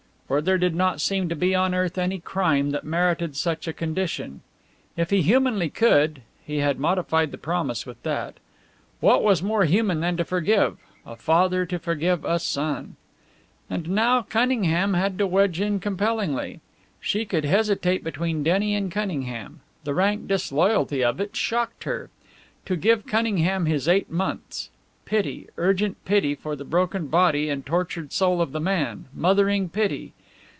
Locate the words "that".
2.69-2.85, 8.03-8.35